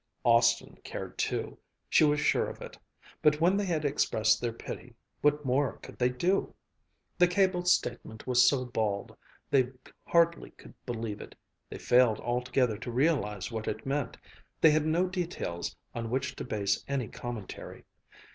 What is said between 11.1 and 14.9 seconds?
it they failed altogether to realize what it meant they had